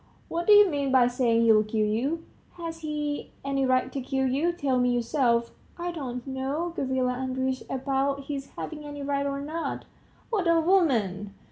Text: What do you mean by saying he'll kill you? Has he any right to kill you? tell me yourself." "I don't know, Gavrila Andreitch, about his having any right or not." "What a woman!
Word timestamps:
What 0.29 0.47
do 0.47 0.53
you 0.53 0.67
mean 0.67 0.91
by 0.91 1.05
saying 1.07 1.43
he'll 1.43 1.63
kill 1.63 1.85
you? 1.85 2.23
Has 2.53 2.79
he 2.79 3.33
any 3.45 3.67
right 3.67 3.91
to 3.93 4.01
kill 4.01 4.25
you? 4.27 4.51
tell 4.51 4.79
me 4.79 4.91
yourself." 4.93 5.51
"I 5.77 5.91
don't 5.91 6.25
know, 6.25 6.73
Gavrila 6.75 7.13
Andreitch, 7.13 7.61
about 7.69 8.21
his 8.23 8.49
having 8.57 8.83
any 8.83 9.03
right 9.03 9.27
or 9.27 9.41
not." 9.41 9.85
"What 10.31 10.47
a 10.47 10.59
woman! 10.59 11.35